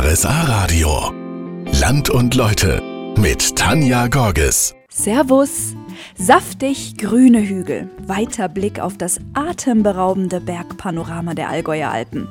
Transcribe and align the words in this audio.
RSA 0.00 0.42
Radio. 0.42 1.12
Land 1.80 2.08
und 2.08 2.36
Leute 2.36 2.80
mit 3.18 3.56
Tanja 3.56 4.06
Gorges. 4.06 4.76
Servus. 4.88 5.74
Saftig 6.14 6.96
grüne 6.98 7.42
Hügel, 7.42 7.90
weiter 8.06 8.48
Blick 8.48 8.78
auf 8.78 8.96
das 8.96 9.18
atemberaubende 9.34 10.40
Bergpanorama 10.40 11.34
der 11.34 11.48
Allgäuer 11.48 11.90
Alpen. 11.90 12.28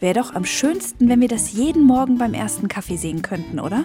Wäre 0.00 0.14
doch 0.14 0.34
am 0.34 0.46
schönsten, 0.46 1.10
wenn 1.10 1.20
wir 1.20 1.28
das 1.28 1.52
jeden 1.52 1.84
Morgen 1.84 2.16
beim 2.16 2.32
ersten 2.32 2.68
Kaffee 2.68 2.96
sehen 2.96 3.20
könnten, 3.20 3.60
oder? 3.60 3.84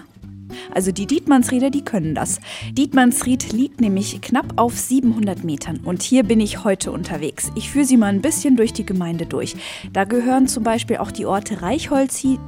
Also 0.74 0.90
die 0.90 1.06
Dietmannsrieder, 1.06 1.68
die 1.68 1.84
können 1.84 2.14
das. 2.14 2.40
Dietmannsried 2.72 3.52
liegt 3.52 3.82
nämlich 3.82 4.20
knapp 4.22 4.54
auf 4.56 4.78
700 4.78 5.44
Metern 5.44 5.80
und 5.84 6.02
hier 6.02 6.22
bin 6.22 6.40
ich 6.40 6.64
heute 6.64 6.90
unterwegs. 6.90 7.50
Ich 7.54 7.70
führe 7.70 7.84
Sie 7.84 7.98
mal 7.98 8.06
ein 8.06 8.22
bisschen 8.22 8.56
durch 8.56 8.72
die 8.72 8.86
Gemeinde 8.86 9.26
durch. 9.26 9.56
Da 9.92 10.04
gehören 10.04 10.48
zum 10.48 10.64
Beispiel 10.64 10.96
auch 10.96 11.10
die 11.10 11.26
Orte 11.26 11.62
Reichholzried, 11.62 12.40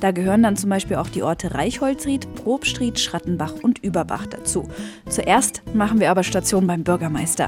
da 0.00 0.10
gehören 0.10 0.42
dann 0.42 0.56
zum 0.56 0.70
Beispiel 0.70 0.96
auch 0.96 1.08
die 1.08 1.22
Orte 1.22 1.54
Reichholzried, 1.54 2.34
Probstried, 2.34 2.98
Schrattenbach 2.98 3.54
und 3.62 3.78
Überbach 3.84 4.26
dazu. 4.26 4.68
Zuerst 5.08 5.62
machen 5.74 6.00
wir 6.00 6.10
aber 6.10 6.22
Station 6.22 6.66
beim 6.66 6.82
Bürgermeister. 6.82 7.46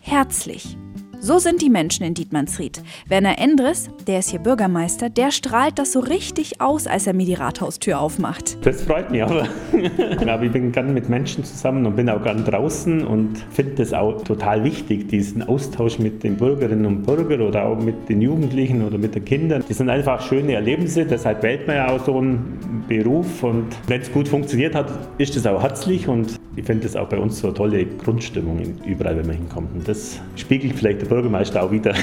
Herzlich 0.00 0.76
so 1.22 1.38
sind 1.38 1.60
die 1.60 1.68
Menschen 1.68 2.04
in 2.04 2.14
Dietmannsried. 2.14 2.82
Werner 3.06 3.38
Endres, 3.38 3.90
der 4.06 4.20
ist 4.20 4.30
hier 4.30 4.40
Bürgermeister, 4.40 5.10
der 5.10 5.30
strahlt 5.30 5.78
das 5.78 5.92
so 5.92 6.00
richtig 6.00 6.62
aus, 6.62 6.86
als 6.86 7.06
er 7.06 7.12
mir 7.12 7.26
die 7.26 7.34
Rathaustür 7.34 8.00
aufmacht. 8.00 8.56
Das 8.64 8.82
freut 8.82 9.10
mich 9.10 9.22
aber. 9.22 9.46
aber 10.26 10.42
ich 10.42 10.52
bin 10.52 10.72
gern 10.72 10.94
mit 10.94 11.10
Menschen 11.10 11.44
zusammen 11.44 11.84
und 11.84 11.96
bin 11.96 12.08
auch 12.08 12.22
gern 12.22 12.44
draußen 12.44 13.06
und 13.06 13.38
finde 13.50 13.74
das 13.74 13.92
auch 13.92 14.22
total 14.22 14.64
wichtig, 14.64 15.08
diesen 15.08 15.42
Austausch 15.42 15.98
mit 15.98 16.22
den 16.22 16.36
Bürgerinnen 16.36 16.86
und 16.86 17.02
Bürgern 17.02 17.42
oder 17.42 17.66
auch 17.66 17.78
mit 17.78 18.08
den 18.08 18.22
Jugendlichen 18.22 18.82
oder 18.82 18.96
mit 18.96 19.14
den 19.14 19.24
Kindern. 19.24 19.62
Das 19.68 19.76
sind 19.76 19.90
einfach 19.90 20.22
schöne 20.22 20.54
Erlebnisse, 20.54 21.04
deshalb 21.04 21.42
wählt 21.42 21.66
man 21.66 21.76
ja 21.76 21.90
auch 21.90 22.04
so 22.04 22.16
einen 22.16 22.84
Beruf 22.88 23.42
und 23.42 23.66
wenn 23.88 24.00
es 24.00 24.10
gut 24.10 24.26
funktioniert 24.26 24.74
hat, 24.74 24.90
ist 25.18 25.36
es 25.36 25.46
auch 25.46 25.62
herzlich 25.62 26.08
und 26.08 26.40
ich 26.56 26.64
finde 26.64 26.84
das 26.84 26.96
auch 26.96 27.08
bei 27.08 27.18
uns 27.18 27.38
so 27.38 27.48
eine 27.48 27.54
tolle 27.54 27.86
Grundstimmung 27.86 28.60
überall, 28.84 29.16
wenn 29.16 29.26
man 29.26 29.36
hinkommt. 29.36 29.72
Und 29.72 29.86
das 29.86 30.20
spiegelt 30.36 30.74
vielleicht 30.74 31.09
Bürgermeister 31.10 31.62
auch 31.62 31.70
wieder. 31.70 31.94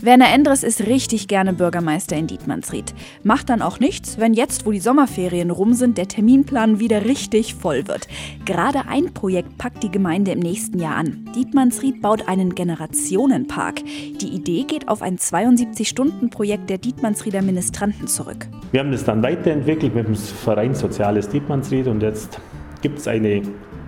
Werner 0.00 0.30
Endres 0.34 0.62
ist 0.64 0.86
richtig 0.86 1.28
gerne 1.28 1.54
Bürgermeister 1.54 2.14
in 2.14 2.26
Dietmannsried. 2.26 2.92
Macht 3.22 3.48
dann 3.48 3.62
auch 3.62 3.80
nichts, 3.80 4.18
wenn 4.18 4.34
jetzt, 4.34 4.66
wo 4.66 4.70
die 4.70 4.80
Sommerferien 4.80 5.50
rum 5.50 5.72
sind, 5.72 5.96
der 5.96 6.08
Terminplan 6.08 6.78
wieder 6.78 7.06
richtig 7.06 7.54
voll 7.54 7.88
wird. 7.88 8.06
Gerade 8.44 8.82
ein 8.86 9.14
Projekt 9.14 9.56
packt 9.56 9.82
die 9.82 9.90
Gemeinde 9.90 10.32
im 10.32 10.40
nächsten 10.40 10.78
Jahr 10.78 10.96
an. 10.96 11.30
Dietmannsried 11.34 12.02
baut 12.02 12.28
einen 12.28 12.54
Generationenpark. 12.54 13.82
Die 14.20 14.28
Idee 14.28 14.64
geht 14.64 14.88
auf 14.88 15.00
ein 15.00 15.16
72-Stunden-Projekt 15.16 16.68
der 16.68 16.76
Dietmannsrieder 16.76 17.40
Ministranten 17.40 18.06
zurück. 18.06 18.46
Wir 18.72 18.80
haben 18.80 18.92
das 18.92 19.04
dann 19.04 19.22
weiterentwickelt 19.22 19.94
mit 19.94 20.06
dem 20.06 20.16
Verein 20.16 20.74
Soziales 20.74 21.30
Dietmannsried 21.30 21.86
und 21.86 22.02
jetzt 22.02 22.38
gibt 22.82 22.98
es 22.98 23.08
eine 23.08 23.40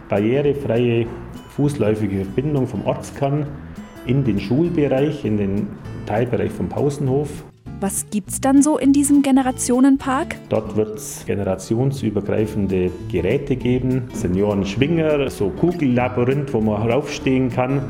barrierefreie 0.09 1.07
fußläufige 1.57 2.25
Verbindung 2.25 2.67
vom 2.67 2.85
Ortskern 2.87 3.47
in 4.05 4.25
den 4.25 4.39
Schulbereich, 4.39 5.25
in 5.25 5.39
den 5.39 5.69
Teilbereich 6.05 6.53
vom 6.53 6.69
Pausenhof. 6.69 7.29
Was 7.81 8.07
gibt 8.11 8.31
es 8.31 8.41
dann 8.41 8.63
so 8.63 8.79
in 8.79 8.93
diesem 8.93 9.23
Generationenpark? 9.23 10.37
Dort 10.49 10.77
wird 10.77 10.97
es 10.97 11.25
generationsübergreifende 11.27 12.91
Geräte 13.11 13.57
geben, 13.57 14.05
Seniorenschwinger, 14.13 15.29
so 15.31 15.49
Kugellabyrinth, 15.51 16.53
wo 16.55 16.61
man 16.61 16.91
raufstehen 16.91 17.51
kann, 17.51 17.83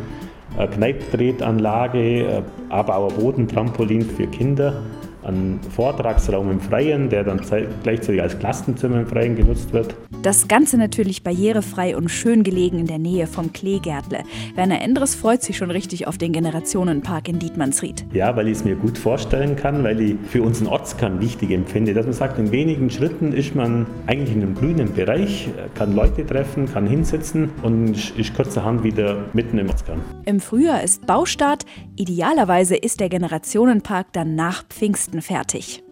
Kneiptretanlage, 0.56 2.42
aber 2.68 2.96
auch 2.96 3.12
Bodentrampolin 3.12 4.02
für 4.02 4.26
Kinder 4.26 4.82
einen 5.26 5.60
Vortragsraum 5.74 6.50
im 6.50 6.60
Freien, 6.60 7.08
der 7.08 7.24
dann 7.24 7.40
gleichzeitig 7.82 8.22
als 8.22 8.38
Klassenzimmer 8.38 9.00
im 9.00 9.06
Freien 9.06 9.36
genutzt 9.36 9.72
wird. 9.72 9.94
Das 10.22 10.48
Ganze 10.48 10.78
natürlich 10.78 11.22
barrierefrei 11.22 11.96
und 11.96 12.08
schön 12.10 12.42
gelegen 12.42 12.78
in 12.78 12.86
der 12.86 12.98
Nähe 12.98 13.26
vom 13.26 13.52
Kleegärtle. 13.52 14.20
Werner 14.54 14.80
Endres 14.80 15.14
freut 15.14 15.42
sich 15.42 15.56
schon 15.56 15.70
richtig 15.70 16.06
auf 16.06 16.18
den 16.18 16.32
Generationenpark 16.32 17.28
in 17.28 17.38
Dietmannsried. 17.38 18.06
Ja, 18.12 18.34
weil 18.36 18.48
ich 18.48 18.58
es 18.58 18.64
mir 18.64 18.76
gut 18.76 18.98
vorstellen 18.98 19.56
kann, 19.56 19.84
weil 19.84 20.00
ich 20.00 20.16
für 20.28 20.42
unseren 20.42 20.68
Ortskern 20.68 21.20
wichtig 21.20 21.50
empfinde, 21.50 21.94
dass 21.94 22.06
man 22.06 22.14
sagt, 22.14 22.38
in 22.38 22.50
wenigen 22.52 22.90
Schritten 22.90 23.32
ist 23.32 23.54
man 23.54 23.86
eigentlich 24.06 24.34
in 24.34 24.42
einem 24.42 24.54
grünen 24.54 24.92
Bereich, 24.94 25.48
kann 25.74 25.94
Leute 25.94 26.26
treffen, 26.26 26.66
kann 26.72 26.86
hinsitzen 26.86 27.50
und 27.62 28.16
ist 28.16 28.34
kurzerhand 28.34 28.84
wieder 28.84 29.24
mitten 29.32 29.58
im 29.58 29.68
Ortskern. 29.68 30.00
Im 30.24 30.40
Frühjahr 30.40 30.82
ist 30.82 31.06
Baustart. 31.06 31.64
Idealerweise 31.96 32.76
ist 32.76 33.00
der 33.00 33.08
Generationenpark 33.08 34.12
dann 34.12 34.34
nach 34.34 34.64
Pfingsten 34.68 35.15
Weihnachten 35.16 35.22
fertig. 35.22 35.82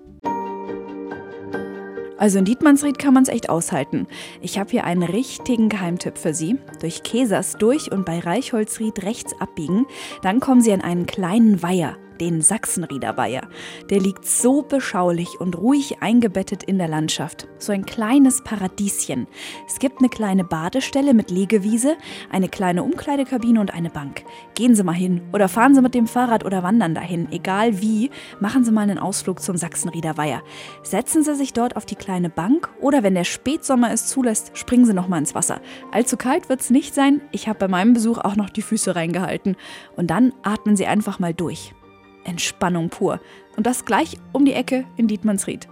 Also 2.16 2.38
in 2.38 2.44
Dietmannsried 2.44 2.98
kann 2.98 3.12
man 3.12 3.24
es 3.24 3.28
echt 3.28 3.50
aushalten. 3.50 4.06
Ich 4.40 4.58
habe 4.58 4.70
hier 4.70 4.84
einen 4.84 5.02
richtigen 5.02 5.68
Geheimtipp 5.68 6.16
für 6.16 6.32
Sie. 6.32 6.56
Durch 6.80 7.02
Käsers 7.02 7.56
durch 7.58 7.90
und 7.90 8.06
bei 8.06 8.20
Reichholzried 8.20 9.02
rechts 9.02 9.38
abbiegen, 9.40 9.86
dann 10.22 10.40
kommen 10.40 10.62
Sie 10.62 10.72
an 10.72 10.80
einen 10.80 11.06
kleinen 11.06 11.62
Weiher 11.62 11.96
den 12.20 12.42
Sachsenriederweiher. 12.42 13.48
Der 13.90 14.00
liegt 14.00 14.26
so 14.26 14.62
beschaulich 14.62 15.40
und 15.40 15.58
ruhig 15.58 15.98
eingebettet 16.00 16.62
in 16.62 16.78
der 16.78 16.88
Landschaft. 16.88 17.48
So 17.58 17.72
ein 17.72 17.84
kleines 17.84 18.42
Paradieschen. 18.42 19.26
Es 19.66 19.78
gibt 19.78 19.98
eine 19.98 20.08
kleine 20.08 20.44
Badestelle 20.44 21.14
mit 21.14 21.30
Liegewiese, 21.30 21.96
eine 22.30 22.48
kleine 22.48 22.82
Umkleidekabine 22.82 23.60
und 23.60 23.72
eine 23.72 23.90
Bank. 23.90 24.24
Gehen 24.54 24.74
Sie 24.74 24.84
mal 24.84 24.92
hin 24.92 25.22
oder 25.32 25.48
fahren 25.48 25.74
Sie 25.74 25.82
mit 25.82 25.94
dem 25.94 26.06
Fahrrad 26.06 26.44
oder 26.44 26.62
wandern 26.62 26.94
dahin. 26.94 27.28
Egal 27.30 27.80
wie, 27.80 28.10
machen 28.40 28.64
Sie 28.64 28.72
mal 28.72 28.82
einen 28.82 28.98
Ausflug 28.98 29.40
zum 29.40 29.56
Sachsenriederweiher. 29.56 30.42
Setzen 30.82 31.22
Sie 31.22 31.34
sich 31.34 31.52
dort 31.52 31.76
auf 31.76 31.86
die 31.86 31.96
kleine 31.96 32.30
Bank 32.30 32.70
oder 32.80 33.02
wenn 33.02 33.14
der 33.14 33.24
Spätsommer 33.24 33.92
es 33.92 34.06
zulässt, 34.06 34.56
springen 34.56 34.86
Sie 34.86 34.94
noch 34.94 35.08
mal 35.08 35.18
ins 35.18 35.34
Wasser. 35.34 35.60
Allzu 35.92 36.16
kalt 36.16 36.48
wird 36.48 36.60
es 36.60 36.70
nicht 36.70 36.94
sein. 36.94 37.20
Ich 37.32 37.48
habe 37.48 37.58
bei 37.58 37.68
meinem 37.68 37.94
Besuch 37.94 38.18
auch 38.18 38.36
noch 38.36 38.50
die 38.50 38.62
Füße 38.62 38.94
reingehalten. 38.96 39.56
Und 39.96 40.08
dann 40.08 40.32
atmen 40.42 40.76
Sie 40.76 40.86
einfach 40.86 41.18
mal 41.18 41.34
durch. 41.34 41.74
Entspannung 42.24 42.88
pur. 42.88 43.20
Und 43.56 43.66
das 43.66 43.84
gleich 43.84 44.16
um 44.32 44.44
die 44.44 44.54
Ecke 44.54 44.84
in 44.96 45.08
Dietmannsried. 45.08 45.68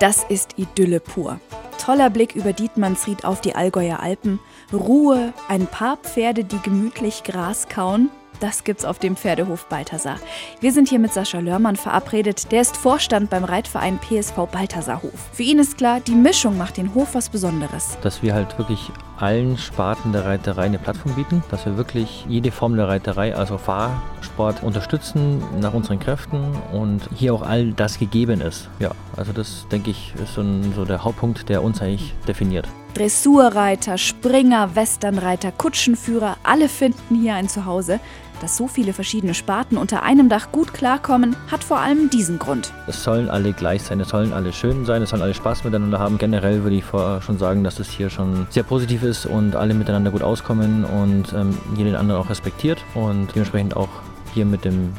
Das 0.00 0.24
ist 0.28 0.58
Idylle 0.58 1.00
pur. 1.00 1.40
Toller 1.78 2.10
Blick 2.10 2.36
über 2.36 2.52
Dietmannsried 2.52 3.24
auf 3.24 3.40
die 3.40 3.54
Allgäuer 3.54 4.00
Alpen, 4.00 4.38
Ruhe, 4.72 5.32
ein 5.48 5.66
paar 5.66 5.96
Pferde, 5.96 6.44
die 6.44 6.60
gemütlich 6.60 7.24
Gras 7.24 7.68
kauen 7.68 8.10
das 8.40 8.64
gibt's 8.64 8.84
auf 8.84 8.98
dem 8.98 9.16
Pferdehof 9.16 9.66
Balthasar. 9.66 10.16
Wir 10.60 10.72
sind 10.72 10.88
hier 10.88 10.98
mit 10.98 11.12
Sascha 11.12 11.38
Lörmann 11.38 11.76
verabredet. 11.76 12.50
Der 12.52 12.60
ist 12.60 12.76
Vorstand 12.76 13.30
beim 13.30 13.44
Reitverein 13.44 13.98
PSV 13.98 14.46
Balthasarhof. 14.50 15.28
Für 15.32 15.42
ihn 15.42 15.58
ist 15.58 15.78
klar, 15.78 16.00
die 16.00 16.14
Mischung 16.14 16.56
macht 16.56 16.76
den 16.76 16.94
Hof 16.94 17.14
was 17.14 17.28
Besonderes. 17.28 17.98
Dass 18.02 18.22
wir 18.22 18.34
halt 18.34 18.58
wirklich 18.58 18.90
allen 19.18 19.58
Sparten 19.58 20.12
der 20.12 20.24
Reiterei 20.24 20.66
eine 20.66 20.78
Plattform 20.78 21.14
bieten, 21.14 21.42
dass 21.50 21.66
wir 21.66 21.76
wirklich 21.76 22.24
jede 22.28 22.50
Form 22.50 22.76
der 22.76 22.88
Reiterei, 22.88 23.34
also 23.34 23.58
Fahrsport, 23.58 24.62
unterstützen 24.62 25.42
nach 25.60 25.74
unseren 25.74 25.98
Kräften 25.98 26.56
und 26.72 27.08
hier 27.14 27.34
auch 27.34 27.42
all 27.42 27.72
das 27.72 27.98
gegeben 27.98 28.40
ist. 28.40 28.68
Ja, 28.78 28.92
also 29.16 29.32
das 29.32 29.66
denke 29.70 29.90
ich 29.90 30.14
ist 30.22 30.34
so, 30.34 30.42
ein, 30.42 30.72
so 30.74 30.84
der 30.84 31.04
Hauptpunkt, 31.04 31.48
der 31.48 31.62
uns 31.62 31.80
eigentlich 31.82 32.14
definiert. 32.26 32.68
Dressurreiter, 32.98 33.96
Springer, 33.96 34.74
Westernreiter, 34.74 35.52
Kutschenführer, 35.52 36.36
alle 36.42 36.68
finden 36.68 37.14
hier 37.14 37.36
ein 37.36 37.48
Zuhause. 37.48 38.00
Dass 38.40 38.56
so 38.56 38.66
viele 38.66 38.92
verschiedene 38.92 39.34
Sparten 39.34 39.78
unter 39.78 40.02
einem 40.02 40.28
Dach 40.28 40.50
gut 40.50 40.74
klarkommen, 40.74 41.36
hat 41.48 41.62
vor 41.62 41.78
allem 41.78 42.10
diesen 42.10 42.40
Grund. 42.40 42.72
Es 42.88 43.04
sollen 43.04 43.30
alle 43.30 43.52
gleich 43.52 43.82
sein, 43.84 44.00
es 44.00 44.08
sollen 44.08 44.32
alle 44.32 44.52
schön 44.52 44.84
sein, 44.84 45.02
es 45.02 45.10
sollen 45.10 45.22
alle 45.22 45.34
Spaß 45.34 45.62
miteinander 45.62 46.00
haben. 46.00 46.18
Generell 46.18 46.64
würde 46.64 46.74
ich 46.74 46.84
schon 47.24 47.38
sagen, 47.38 47.62
dass 47.62 47.78
es 47.78 47.88
hier 47.88 48.10
schon 48.10 48.48
sehr 48.50 48.64
positiv 48.64 49.04
ist 49.04 49.26
und 49.26 49.54
alle 49.54 49.74
miteinander 49.74 50.10
gut 50.10 50.24
auskommen 50.24 50.84
und 50.84 51.32
ähm, 51.34 51.56
jeden 51.76 51.94
anderen 51.94 52.20
auch 52.20 52.30
respektiert 52.30 52.84
und 52.94 53.28
dementsprechend 53.32 53.76
auch 53.76 53.90
hier 54.34 54.44
mit 54.44 54.64
dem 54.64 54.92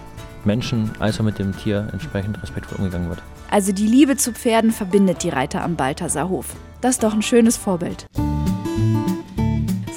Menschen 0.45 0.89
als 0.99 1.19
auch 1.19 1.25
mit 1.25 1.37
dem 1.37 1.53
Tier 1.57 1.89
entsprechend 1.91 2.41
respektvoll 2.41 2.77
umgegangen 2.77 3.09
wird. 3.09 3.21
Also 3.51 3.73
die 3.73 3.87
Liebe 3.87 4.15
zu 4.15 4.31
Pferden 4.31 4.71
verbindet 4.71 5.23
die 5.23 5.29
Reiter 5.29 5.63
am 5.63 5.75
Balthasarhof. 5.75 6.55
Das 6.81 6.91
ist 6.91 7.03
doch 7.03 7.13
ein 7.13 7.21
schönes 7.21 7.57
Vorbild. 7.57 8.07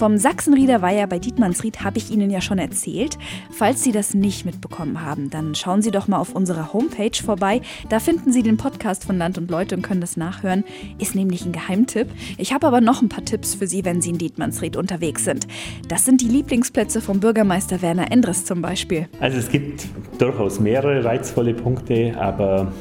Vom 0.03 0.19
Sachsenrieder 0.19 0.83
Weiher 0.83 1.07
bei 1.07 1.21
Dietmannsried 1.21 1.85
habe 1.85 1.99
ich 1.99 2.11
Ihnen 2.11 2.29
ja 2.29 2.41
schon 2.41 2.59
erzählt. 2.59 3.19
Falls 3.53 3.85
Sie 3.85 3.93
das 3.93 4.15
nicht 4.15 4.45
mitbekommen 4.45 5.07
haben, 5.07 5.31
dann 5.31 5.55
schauen 5.55 5.81
Sie 5.81 5.93
doch 5.93 6.09
mal 6.09 6.19
auf 6.19 6.35
unserer 6.35 6.73
Homepage 6.73 7.23
vorbei. 7.25 7.61
Da 7.89 8.01
finden 8.01 8.33
Sie 8.33 8.43
den 8.43 8.57
Podcast 8.57 9.05
von 9.05 9.17
Land 9.17 9.39
und 9.39 9.49
Leute 9.49 9.77
und 9.77 9.83
können 9.83 10.01
das 10.01 10.17
nachhören. 10.17 10.65
Ist 10.99 11.15
nämlich 11.15 11.47
ein 11.47 11.53
Geheimtipp. 11.53 12.09
Ich 12.37 12.53
habe 12.53 12.67
aber 12.67 12.81
noch 12.81 13.01
ein 13.01 13.09
paar 13.09 13.25
Tipps 13.25 13.55
für 13.55 13.69
Sie, 13.69 13.85
wenn 13.85 14.03
Sie 14.03 14.11
in 14.11 14.19
Dietmannsried 14.19 14.77
unterwegs 14.77 15.23
sind. 15.25 15.47
Das 15.87 16.05
sind 16.05 16.21
die 16.21 16.27
Lieblingsplätze 16.29 17.01
vom 17.01 17.21
Bürgermeister 17.21 17.81
Werner 17.81 18.11
Endres 18.11 18.45
zum 18.45 18.61
Beispiel. 18.61 19.09
Also 19.21 19.39
es 19.39 19.51
gibt 19.51 19.87
durchaus 20.19 20.59
mehrere 20.59 21.05
reizvolle 21.05 21.55
Punkte, 21.55 22.17
aber 22.19 22.73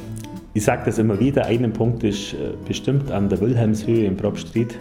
ich 0.53 0.63
sage 0.63 0.83
das 0.85 0.97
immer 0.97 1.19
wieder, 1.19 1.45
einen 1.45 1.73
Punkt 1.73 2.03
ist 2.03 2.33
äh, 2.33 2.53
bestimmt 2.67 3.11
an 3.11 3.29
der 3.29 3.39
Wilhelmshöhe 3.41 4.05
in 4.05 4.17
Probstried 4.17 4.77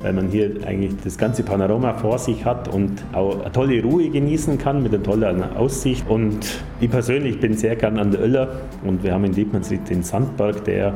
weil 0.00 0.12
man 0.12 0.28
hier 0.28 0.50
eigentlich 0.66 0.92
das 1.02 1.16
ganze 1.16 1.42
Panorama 1.42 1.94
vor 1.94 2.18
sich 2.18 2.44
hat 2.44 2.68
und 2.68 3.02
auch 3.12 3.40
eine 3.40 3.50
tolle 3.50 3.82
Ruhe 3.82 4.08
genießen 4.08 4.58
kann 4.58 4.82
mit 4.82 4.94
einer 4.94 5.02
tollen 5.02 5.42
Aussicht. 5.56 6.08
Und 6.08 6.38
ich 6.80 6.90
persönlich 6.90 7.40
bin 7.40 7.54
sehr 7.54 7.76
gern 7.76 7.98
an 7.98 8.10
der 8.10 8.20
Öller 8.20 8.48
und 8.84 9.02
wir 9.02 9.12
haben 9.12 9.24
in 9.24 9.32
Dietmannsried 9.32 9.88
den 9.88 10.02
Sandberg, 10.02 10.64
der 10.64 10.94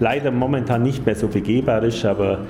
leider 0.00 0.30
momentan 0.30 0.82
nicht 0.82 1.06
mehr 1.06 1.14
so 1.14 1.28
begehbar 1.28 1.82
ist, 1.84 2.04
aber 2.04 2.40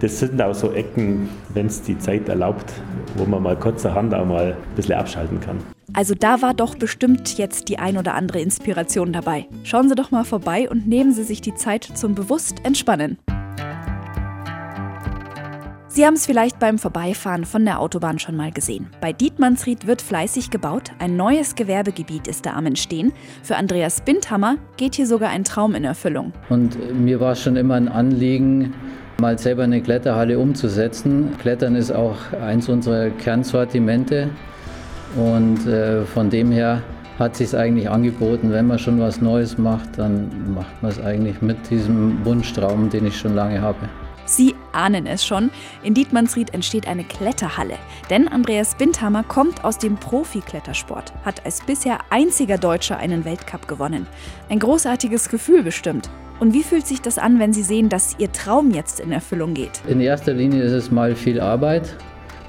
das 0.00 0.20
sind 0.20 0.40
auch 0.40 0.54
so 0.54 0.72
Ecken, 0.72 1.28
wenn 1.52 1.66
es 1.66 1.82
die 1.82 1.98
Zeit 1.98 2.28
erlaubt, 2.28 2.72
wo 3.16 3.24
man 3.24 3.42
mal 3.42 3.56
kurzerhand 3.56 4.14
auch 4.14 4.24
mal 4.24 4.52
ein 4.52 4.76
bisschen 4.76 4.94
abschalten 4.94 5.40
kann. 5.40 5.58
Also 5.94 6.14
da 6.14 6.40
war 6.40 6.54
doch 6.54 6.74
bestimmt 6.74 7.36
jetzt 7.36 7.68
die 7.68 7.78
ein 7.78 7.98
oder 7.98 8.14
andere 8.14 8.40
Inspiration 8.40 9.12
dabei. 9.12 9.46
Schauen 9.62 9.88
Sie 9.88 9.94
doch 9.94 10.10
mal 10.10 10.24
vorbei 10.24 10.70
und 10.70 10.86
nehmen 10.86 11.12
Sie 11.12 11.22
sich 11.22 11.42
die 11.42 11.54
Zeit 11.54 11.84
zum 11.84 12.14
bewusst 12.14 12.56
Entspannen. 12.64 13.18
Sie 15.88 16.06
haben 16.06 16.14
es 16.14 16.24
vielleicht 16.24 16.58
beim 16.58 16.78
Vorbeifahren 16.78 17.44
von 17.44 17.66
der 17.66 17.78
Autobahn 17.78 18.18
schon 18.18 18.34
mal 18.34 18.50
gesehen. 18.50 18.86
Bei 19.02 19.12
Dietmannsried 19.12 19.86
wird 19.86 20.00
fleißig 20.00 20.48
gebaut, 20.48 20.92
ein 20.98 21.18
neues 21.18 21.54
Gewerbegebiet 21.54 22.26
ist 22.26 22.46
da 22.46 22.54
am 22.54 22.64
Entstehen. 22.64 23.12
Für 23.42 23.56
Andreas 23.56 24.00
Bindhammer 24.00 24.56
geht 24.78 24.94
hier 24.94 25.06
sogar 25.06 25.28
ein 25.28 25.44
Traum 25.44 25.74
in 25.74 25.84
Erfüllung. 25.84 26.32
Und 26.48 26.78
mir 26.98 27.20
war 27.20 27.34
schon 27.34 27.56
immer 27.56 27.74
ein 27.74 27.88
Anliegen, 27.88 28.72
mal 29.20 29.38
selber 29.38 29.64
eine 29.64 29.82
Kletterhalle 29.82 30.38
umzusetzen. 30.38 31.36
Klettern 31.38 31.76
ist 31.76 31.90
auch 31.90 32.16
eins 32.40 32.70
unserer 32.70 33.10
Kernsortimente 33.10 34.30
und 35.16 35.66
äh, 35.66 36.04
von 36.04 36.30
dem 36.30 36.50
her 36.50 36.82
hat 37.18 37.36
sich 37.36 37.56
eigentlich 37.56 37.88
angeboten, 37.88 38.50
wenn 38.52 38.66
man 38.66 38.78
schon 38.78 38.98
was 38.98 39.20
Neues 39.20 39.58
macht, 39.58 39.98
dann 39.98 40.54
macht 40.54 40.82
man 40.82 40.90
es 40.90 41.00
eigentlich 41.00 41.40
mit 41.42 41.70
diesem 41.70 42.24
Wunschtraum, 42.24 42.90
den 42.90 43.06
ich 43.06 43.16
schon 43.16 43.34
lange 43.34 43.60
habe. 43.60 43.88
Sie 44.24 44.54
ahnen 44.72 45.06
es 45.06 45.26
schon, 45.26 45.50
in 45.82 45.94
Dietmannsried 45.94 46.54
entsteht 46.54 46.86
eine 46.86 47.04
Kletterhalle. 47.04 47.74
Denn 48.08 48.28
Andreas 48.28 48.76
Bindhammer 48.76 49.24
kommt 49.24 49.64
aus 49.64 49.78
dem 49.78 49.96
Profi-Klettersport, 49.96 51.12
hat 51.24 51.44
als 51.44 51.60
bisher 51.64 51.98
einziger 52.10 52.56
Deutscher 52.56 52.96
einen 52.96 53.24
Weltcup 53.24 53.68
gewonnen. 53.68 54.06
Ein 54.48 54.58
großartiges 54.58 55.28
Gefühl 55.28 55.62
bestimmt. 55.62 56.08
Und 56.40 56.54
wie 56.54 56.62
fühlt 56.62 56.86
sich 56.86 57.00
das 57.00 57.18
an, 57.18 57.38
wenn 57.38 57.52
Sie 57.52 57.62
sehen, 57.62 57.88
dass 57.88 58.16
Ihr 58.18 58.32
Traum 58.32 58.70
jetzt 58.70 59.00
in 59.00 59.12
Erfüllung 59.12 59.54
geht? 59.54 59.82
In 59.86 60.00
erster 60.00 60.32
Linie 60.32 60.62
ist 60.62 60.72
es 60.72 60.90
mal 60.90 61.14
viel 61.14 61.40
Arbeit, 61.40 61.96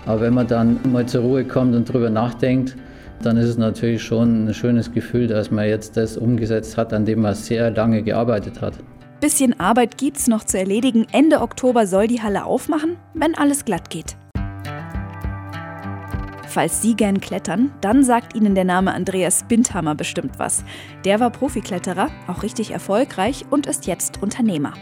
aber 0.05 0.21
wenn 0.21 0.33
man 0.33 0.47
dann 0.47 0.79
mal 0.91 1.05
zur 1.05 1.21
Ruhe 1.21 1.45
kommt 1.45 1.75
und 1.75 1.91
drüber 1.91 2.09
nachdenkt, 2.09 2.75
dann 3.21 3.37
ist 3.37 3.47
es 3.47 3.57
natürlich 3.57 4.03
schon 4.03 4.47
ein 4.47 4.53
schönes 4.53 4.91
Gefühl, 4.91 5.27
dass 5.27 5.49
man 5.49 5.67
jetzt 5.67 5.95
das 5.95 6.17
umgesetzt 6.17 6.77
hat, 6.77 6.93
an 6.93 7.05
dem 7.05 7.21
man 7.21 7.35
sehr 7.35 7.71
lange 7.71 8.03
gearbeitet 8.03 8.61
hat. 8.61 8.73
Bisschen 9.21 9.57
Arbeit 9.59 9.97
gibt's 9.97 10.27
noch 10.27 10.43
zu 10.43 10.59
erledigen. 10.59 11.07
Ende 11.13 11.39
Oktober 11.39 11.87
soll 11.87 12.07
die 12.07 12.21
Halle 12.21 12.43
aufmachen, 12.45 12.97
wenn 13.13 13.35
alles 13.35 13.63
glatt 13.63 13.89
geht. 13.89 14.17
Falls 16.53 16.81
Sie 16.81 16.93
gern 16.95 17.19
klettern, 17.19 17.71
dann 17.81 18.03
sagt 18.03 18.35
Ihnen 18.35 18.53
der 18.53 18.65
Name 18.65 18.93
Andreas 18.93 19.43
Bindhammer 19.47 19.95
bestimmt 19.95 20.37
was. 20.37 20.63
Der 21.03 21.19
war 21.19 21.31
Profikletterer, 21.31 22.09
auch 22.27 22.43
richtig 22.43 22.71
erfolgreich 22.71 23.45
und 23.49 23.65
ist 23.65 23.87
jetzt 23.87 24.21
Unternehmer. 24.21 24.73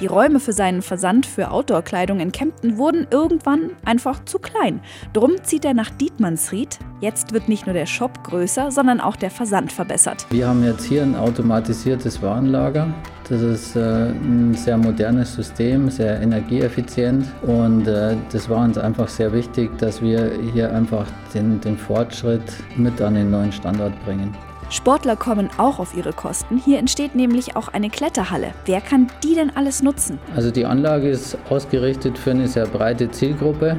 Die 0.00 0.06
Räume 0.06 0.40
für 0.40 0.52
seinen 0.52 0.82
Versand 0.82 1.26
für 1.26 1.50
Outdoor-Kleidung 1.50 2.20
in 2.20 2.32
Kempten 2.32 2.78
wurden 2.78 3.06
irgendwann 3.10 3.70
einfach 3.84 4.24
zu 4.24 4.38
klein. 4.38 4.80
Drum 5.12 5.32
zieht 5.42 5.64
er 5.64 5.74
nach 5.74 5.90
Dietmannsried. 5.90 6.78
Jetzt 7.00 7.32
wird 7.32 7.48
nicht 7.48 7.66
nur 7.66 7.74
der 7.74 7.86
Shop 7.86 8.24
größer, 8.24 8.70
sondern 8.70 9.00
auch 9.00 9.16
der 9.16 9.30
Versand 9.30 9.72
verbessert. 9.72 10.26
Wir 10.30 10.48
haben 10.48 10.64
jetzt 10.64 10.84
hier 10.84 11.02
ein 11.02 11.14
automatisiertes 11.14 12.22
Warenlager. 12.22 12.92
Das 13.28 13.42
ist 13.42 13.74
äh, 13.74 14.10
ein 14.10 14.54
sehr 14.54 14.76
modernes 14.76 15.34
System, 15.34 15.90
sehr 15.90 16.20
energieeffizient 16.20 17.26
und 17.42 17.88
äh, 17.88 18.16
das 18.30 18.48
war 18.48 18.64
uns 18.64 18.78
einfach 18.78 19.08
sehr 19.08 19.32
wichtig, 19.32 19.76
dass 19.78 20.00
wir 20.00 20.30
hier 20.52 20.72
einfach 20.72 21.06
den, 21.34 21.60
den 21.60 21.76
Fortschritt 21.76 22.44
mit 22.76 23.00
an 23.02 23.14
den 23.14 23.32
neuen 23.32 23.50
Standort 23.50 23.92
bringen. 24.04 24.32
Sportler 24.70 25.14
kommen 25.14 25.48
auch 25.58 25.78
auf 25.78 25.96
ihre 25.96 26.12
Kosten. 26.12 26.58
Hier 26.58 26.78
entsteht 26.78 27.14
nämlich 27.14 27.54
auch 27.56 27.68
eine 27.68 27.88
Kletterhalle. 27.88 28.48
Wer 28.64 28.80
kann 28.80 29.06
die 29.22 29.34
denn 29.34 29.52
alles 29.54 29.82
nutzen? 29.82 30.18
Also 30.34 30.50
die 30.50 30.66
Anlage 30.66 31.08
ist 31.08 31.38
ausgerichtet 31.48 32.18
für 32.18 32.32
eine 32.32 32.48
sehr 32.48 32.66
breite 32.66 33.10
Zielgruppe. 33.10 33.76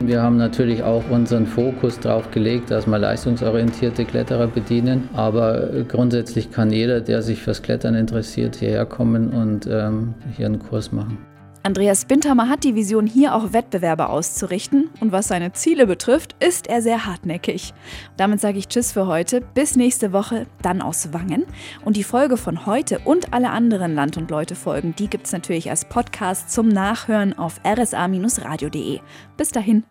Wir 0.00 0.20
haben 0.20 0.36
natürlich 0.36 0.82
auch 0.82 1.08
unseren 1.08 1.46
Fokus 1.46 2.00
darauf 2.00 2.30
gelegt, 2.32 2.70
dass 2.70 2.86
wir 2.86 2.98
leistungsorientierte 2.98 4.04
Kletterer 4.04 4.48
bedienen. 4.48 5.08
Aber 5.14 5.68
grundsätzlich 5.86 6.50
kann 6.50 6.70
jeder, 6.70 7.00
der 7.00 7.22
sich 7.22 7.40
fürs 7.40 7.62
Klettern 7.62 7.94
interessiert, 7.94 8.56
hierher 8.56 8.86
kommen 8.86 9.30
und 9.30 9.68
ähm, 9.70 10.14
hier 10.36 10.46
einen 10.46 10.58
Kurs 10.58 10.90
machen. 10.90 11.18
Andreas 11.66 12.04
Bindhammer 12.04 12.50
hat 12.50 12.62
die 12.62 12.74
Vision, 12.74 13.06
hier 13.06 13.34
auch 13.34 13.54
Wettbewerbe 13.54 14.10
auszurichten. 14.10 14.90
Und 15.00 15.12
was 15.12 15.28
seine 15.28 15.54
Ziele 15.54 15.86
betrifft, 15.86 16.36
ist 16.38 16.66
er 16.66 16.82
sehr 16.82 17.06
hartnäckig. 17.06 17.72
Damit 18.18 18.42
sage 18.42 18.58
ich 18.58 18.68
Tschüss 18.68 18.92
für 18.92 19.06
heute. 19.06 19.40
Bis 19.40 19.74
nächste 19.74 20.12
Woche, 20.12 20.46
dann 20.60 20.82
aus 20.82 21.14
Wangen. 21.14 21.46
Und 21.82 21.96
die 21.96 22.04
Folge 22.04 22.36
von 22.36 22.66
heute 22.66 22.98
und 23.06 23.32
alle 23.32 23.48
anderen 23.48 23.94
Land- 23.94 24.18
und 24.18 24.30
Leute-Folgen, 24.30 24.94
die 24.94 25.08
gibt 25.08 25.24
es 25.24 25.32
natürlich 25.32 25.70
als 25.70 25.86
Podcast 25.86 26.50
zum 26.50 26.68
Nachhören 26.68 27.32
auf 27.38 27.58
rsa-radio.de. 27.64 29.00
Bis 29.38 29.48
dahin. 29.48 29.84